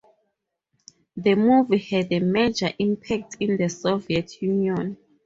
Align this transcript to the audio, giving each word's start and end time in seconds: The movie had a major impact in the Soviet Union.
The 1.15 1.35
movie 1.35 1.77
had 1.77 2.11
a 2.11 2.21
major 2.21 2.71
impact 2.79 3.37
in 3.39 3.55
the 3.57 3.69
Soviet 3.69 4.41
Union. 4.41 4.97